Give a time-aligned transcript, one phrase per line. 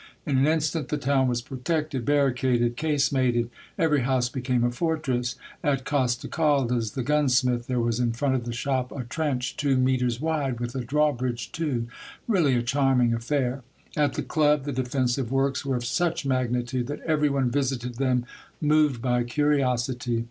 [0.25, 3.49] In an instant the town was protected, barricaded, casemated.
[3.77, 5.35] Every house became a fortress.
[5.63, 10.15] At Costecalde's, the gunsmith, there was in front of the shop, a trench two metres
[10.15, 11.87] 74 Monday Tales, wide, with a drawbridge too,—
[12.27, 13.61] really a charming affair!
[13.95, 18.25] At the Club the defensive works were of such magnitude that every one visited them,
[18.59, 20.19] moved by curiosity.